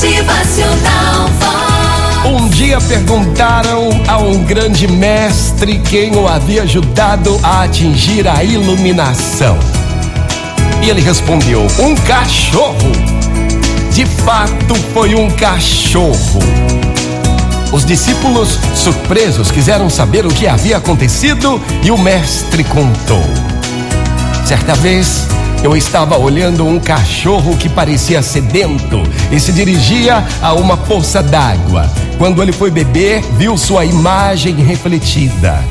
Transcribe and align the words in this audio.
Motivacional 0.00 1.26
Vox. 1.40 2.24
Um 2.24 2.48
dia 2.50 2.80
perguntaram 2.80 3.88
a 4.06 4.18
um 4.18 4.44
grande 4.44 4.86
mestre 4.86 5.80
quem 5.80 6.14
o 6.14 6.28
havia 6.28 6.62
ajudado 6.62 7.36
a 7.42 7.64
atingir 7.64 8.28
a 8.28 8.44
iluminação. 8.44 9.58
E 10.84 10.88
ele 10.88 11.00
respondeu: 11.00 11.66
Um 11.80 11.96
cachorro. 11.96 12.92
De 13.90 14.06
fato, 14.06 14.76
foi 14.94 15.16
um 15.16 15.28
cachorro. 15.30 16.38
Os 17.72 17.84
discípulos, 17.84 18.56
surpresos, 18.76 19.50
quiseram 19.50 19.90
saber 19.90 20.24
o 20.24 20.28
que 20.28 20.46
havia 20.46 20.76
acontecido 20.76 21.60
e 21.82 21.90
o 21.90 21.98
mestre 21.98 22.62
contou. 22.62 23.24
Certa 24.46 24.76
vez, 24.76 25.26
eu 25.62 25.76
estava 25.76 26.16
olhando 26.16 26.66
um 26.66 26.78
cachorro 26.78 27.56
que 27.56 27.68
parecia 27.68 28.22
sedento 28.22 29.02
e 29.30 29.40
se 29.40 29.52
dirigia 29.52 30.24
a 30.40 30.52
uma 30.54 30.76
poça 30.76 31.22
d'água. 31.22 31.90
Quando 32.16 32.42
ele 32.42 32.52
foi 32.52 32.70
beber, 32.70 33.22
viu 33.36 33.56
sua 33.58 33.84
imagem 33.84 34.54
refletida. 34.56 35.62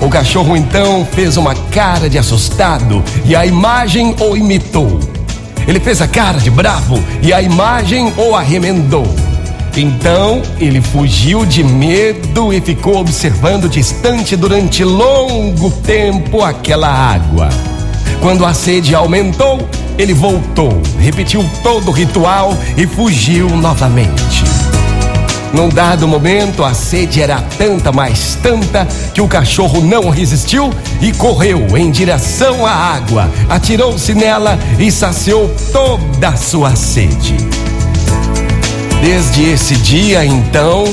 O 0.00 0.08
cachorro 0.08 0.56
então 0.56 1.06
fez 1.12 1.36
uma 1.36 1.54
cara 1.54 2.10
de 2.10 2.18
assustado 2.18 3.02
e 3.24 3.34
a 3.34 3.46
imagem 3.46 4.14
o 4.20 4.36
imitou. 4.36 5.00
Ele 5.66 5.80
fez 5.80 6.02
a 6.02 6.08
cara 6.08 6.38
de 6.38 6.50
bravo 6.50 7.02
e 7.22 7.32
a 7.32 7.40
imagem 7.40 8.12
o 8.16 8.34
arremendou. 8.34 9.06
Então 9.76 10.42
ele 10.58 10.80
fugiu 10.80 11.44
de 11.44 11.62
medo 11.62 12.52
e 12.52 12.60
ficou 12.60 12.98
observando 12.98 13.68
distante 13.68 14.36
durante 14.36 14.82
longo 14.84 15.70
tempo 15.70 16.42
aquela 16.42 16.88
água. 16.88 17.48
Quando 18.20 18.44
a 18.44 18.54
sede 18.54 18.94
aumentou, 18.94 19.68
ele 19.98 20.12
voltou, 20.12 20.80
repetiu 20.98 21.44
todo 21.62 21.88
o 21.88 21.92
ritual 21.92 22.56
e 22.76 22.86
fugiu 22.86 23.48
novamente. 23.50 24.44
Num 25.52 25.68
dado 25.68 26.06
momento, 26.06 26.64
a 26.64 26.74
sede 26.74 27.22
era 27.22 27.40
tanta, 27.40 27.92
mais 27.92 28.36
tanta, 28.42 28.86
que 29.14 29.20
o 29.20 29.28
cachorro 29.28 29.80
não 29.80 30.10
resistiu 30.10 30.70
e 31.00 31.12
correu 31.12 31.76
em 31.76 31.90
direção 31.90 32.66
à 32.66 32.72
água, 32.72 33.30
atirou-se 33.48 34.12
nela 34.14 34.58
e 34.78 34.90
saciou 34.90 35.48
toda 35.72 36.28
a 36.28 36.36
sua 36.36 36.74
sede. 36.76 37.36
Desde 39.00 39.44
esse 39.50 39.76
dia, 39.76 40.26
então, 40.26 40.84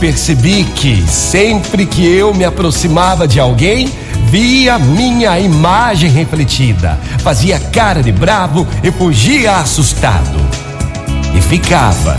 percebi 0.00 0.64
que 0.64 1.02
sempre 1.08 1.86
que 1.86 2.04
eu 2.04 2.34
me 2.34 2.44
aproximava 2.44 3.26
de 3.28 3.38
alguém, 3.38 3.88
via 4.32 4.78
minha 4.78 5.38
imagem 5.38 6.08
refletida, 6.08 6.98
fazia 7.18 7.60
cara 7.60 8.02
de 8.02 8.10
bravo 8.10 8.66
e 8.82 8.90
fugia 8.90 9.56
assustado. 9.56 10.40
E 11.36 11.40
ficava 11.42 12.16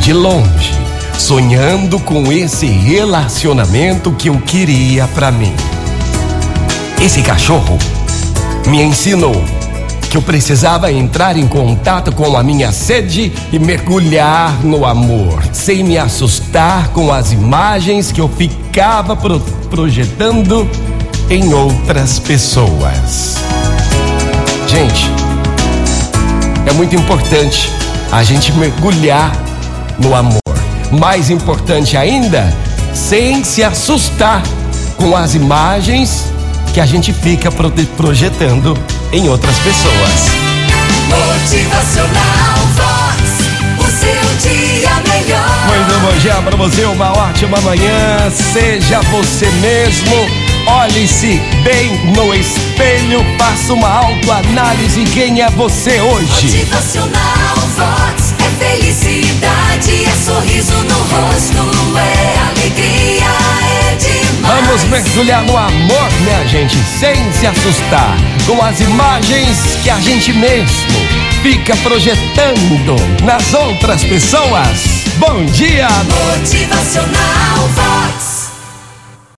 de 0.00 0.14
longe, 0.14 0.72
sonhando 1.18 2.00
com 2.00 2.32
esse 2.32 2.64
relacionamento 2.64 4.10
que 4.10 4.30
eu 4.30 4.40
queria 4.40 5.06
para 5.08 5.30
mim. 5.30 5.52
Esse 6.98 7.20
cachorro 7.20 7.76
me 8.66 8.80
ensinou 8.80 9.44
que 10.10 10.16
eu 10.16 10.22
precisava 10.22 10.90
entrar 10.90 11.36
em 11.36 11.46
contato 11.46 12.10
com 12.10 12.38
a 12.38 12.42
minha 12.42 12.72
sede 12.72 13.30
e 13.52 13.58
mergulhar 13.58 14.64
no 14.64 14.86
amor, 14.86 15.44
sem 15.52 15.84
me 15.84 15.98
assustar 15.98 16.88
com 16.88 17.12
as 17.12 17.32
imagens 17.32 18.10
que 18.10 18.20
eu 18.22 18.30
ficava 18.30 19.14
pro 19.14 19.38
projetando 19.70 20.68
em 21.30 21.54
outras 21.54 22.18
pessoas. 22.18 23.36
Gente, 24.66 25.08
é 26.66 26.72
muito 26.72 26.96
importante 26.96 27.70
a 28.10 28.24
gente 28.24 28.52
mergulhar 28.52 29.32
no 30.00 30.12
amor. 30.12 30.40
Mais 30.90 31.30
importante 31.30 31.96
ainda, 31.96 32.52
sem 32.92 33.44
se 33.44 33.62
assustar 33.62 34.42
com 34.96 35.16
as 35.16 35.36
imagens 35.36 36.26
que 36.74 36.80
a 36.80 36.86
gente 36.86 37.12
fica 37.12 37.48
projetando 37.96 38.76
em 39.12 39.28
outras 39.28 39.56
pessoas. 39.58 40.30
Motivacional 41.08 42.58
Vox. 42.74 43.30
O 43.78 43.84
seu 43.84 44.50
dia 44.50 44.90
melhor. 45.08 45.66
Muito 45.66 46.00
bom 46.00 46.18
dia 46.20 46.42
para 46.42 46.56
você, 46.56 46.84
uma 46.86 47.12
ótima 47.12 47.60
manhã. 47.60 48.30
Seja 48.30 49.00
você 49.12 49.46
mesmo. 49.60 50.49
Olhe-se 50.72 51.40
bem 51.64 51.90
no 52.14 52.32
espelho, 52.32 53.24
faça 53.36 53.72
uma 53.72 53.88
autoanálise. 53.88 55.04
Quem 55.04 55.42
é 55.42 55.50
você 55.50 56.00
hoje? 56.00 56.46
Motivacional 56.46 57.56
Vox. 57.76 58.34
É 58.38 58.64
felicidade, 58.64 60.04
é 60.04 60.24
sorriso 60.24 60.72
no 60.74 60.94
rosto, 60.94 61.98
é 61.98 62.38
alegria, 62.50 63.26
é 63.90 63.94
demais. 63.96 64.66
Vamos 64.66 64.84
mergulhar 64.84 65.42
no 65.42 65.56
amor, 65.56 66.08
minha 66.20 66.46
gente, 66.46 66.76
sem 66.98 67.16
se 67.32 67.48
assustar 67.48 68.16
com 68.46 68.62
as 68.62 68.80
imagens 68.80 69.76
que 69.82 69.90
a 69.90 69.98
gente 70.00 70.32
mesmo 70.32 71.00
fica 71.42 71.76
projetando 71.78 72.94
nas 73.24 73.52
outras 73.54 74.04
pessoas. 74.04 75.04
Bom 75.16 75.44
dia! 75.46 75.88
Motivacional 75.88 77.68
Vox. 77.74 77.89